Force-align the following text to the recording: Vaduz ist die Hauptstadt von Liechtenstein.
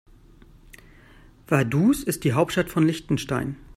Vaduz 1.45 2.01
ist 2.01 2.23
die 2.23 2.33
Hauptstadt 2.33 2.71
von 2.71 2.87
Liechtenstein. 2.87 3.57